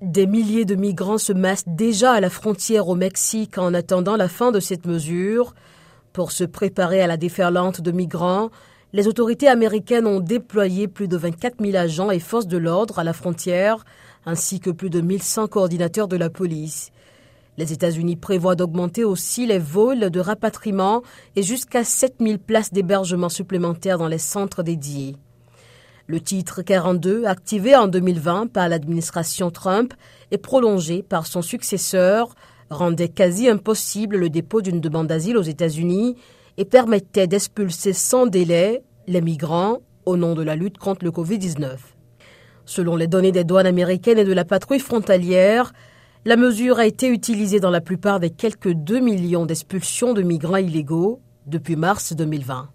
Des 0.00 0.28
milliers 0.28 0.64
de 0.64 0.76
migrants 0.76 1.18
se 1.18 1.32
massent 1.32 1.66
déjà 1.66 2.12
à 2.12 2.20
la 2.20 2.30
frontière 2.30 2.86
au 2.86 2.94
Mexique 2.94 3.58
en 3.58 3.74
attendant 3.74 4.14
la 4.16 4.28
fin 4.28 4.52
de 4.52 4.60
cette 4.60 4.86
mesure. 4.86 5.56
Pour 6.12 6.30
se 6.30 6.44
préparer 6.44 7.00
à 7.00 7.08
la 7.08 7.16
déferlante 7.16 7.80
de 7.80 7.90
migrants, 7.90 8.50
les 8.92 9.08
autorités 9.08 9.48
américaines 9.48 10.06
ont 10.06 10.20
déployé 10.20 10.86
plus 10.86 11.08
de 11.08 11.16
24 11.16 11.56
000 11.60 11.76
agents 11.76 12.12
et 12.12 12.20
forces 12.20 12.46
de 12.46 12.58
l'ordre 12.58 13.00
à 13.00 13.04
la 13.04 13.12
frontière, 13.12 13.84
ainsi 14.24 14.60
que 14.60 14.70
plus 14.70 14.88
de 14.88 15.00
1100 15.00 15.48
coordinateurs 15.48 16.06
de 16.06 16.16
la 16.16 16.30
police. 16.30 16.92
Les 17.56 17.72
États-Unis 17.72 18.14
prévoient 18.14 18.54
d'augmenter 18.54 19.02
aussi 19.02 19.46
les 19.46 19.58
vols 19.58 20.10
de 20.10 20.20
rapatriement 20.20 21.02
et 21.34 21.42
jusqu'à 21.42 21.82
7000 21.82 22.38
places 22.38 22.72
d'hébergement 22.72 23.28
supplémentaires 23.28 23.98
dans 23.98 24.06
les 24.06 24.18
centres 24.18 24.62
dédiés. 24.62 25.16
Le 26.10 26.20
titre 26.20 26.62
42, 26.62 27.26
activé 27.26 27.76
en 27.76 27.86
2020 27.86 28.50
par 28.50 28.70
l'administration 28.70 29.50
Trump 29.50 29.92
et 30.30 30.38
prolongé 30.38 31.02
par 31.02 31.26
son 31.26 31.42
successeur, 31.42 32.34
rendait 32.70 33.10
quasi 33.10 33.46
impossible 33.46 34.16
le 34.16 34.30
dépôt 34.30 34.62
d'une 34.62 34.80
demande 34.80 35.08
d'asile 35.08 35.36
aux 35.36 35.42
États-Unis 35.42 36.16
et 36.56 36.64
permettait 36.64 37.26
d'expulser 37.26 37.92
sans 37.92 38.24
délai 38.24 38.82
les 39.06 39.20
migrants 39.20 39.80
au 40.06 40.16
nom 40.16 40.34
de 40.34 40.42
la 40.42 40.56
lutte 40.56 40.78
contre 40.78 41.04
le 41.04 41.10
Covid-19. 41.10 41.76
Selon 42.64 42.96
les 42.96 43.06
données 43.06 43.30
des 43.30 43.44
douanes 43.44 43.66
américaines 43.66 44.18
et 44.18 44.24
de 44.24 44.32
la 44.32 44.46
patrouille 44.46 44.80
frontalière, 44.80 45.74
la 46.24 46.36
mesure 46.36 46.78
a 46.78 46.86
été 46.86 47.08
utilisée 47.08 47.60
dans 47.60 47.68
la 47.68 47.82
plupart 47.82 48.18
des 48.18 48.30
quelques 48.30 48.72
2 48.72 48.98
millions 49.00 49.44
d'expulsions 49.44 50.14
de 50.14 50.22
migrants 50.22 50.56
illégaux 50.56 51.20
depuis 51.44 51.76
mars 51.76 52.14
2020. 52.14 52.66